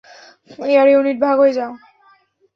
[0.69, 1.71] Air unit, ভাগ হয়ে যাও।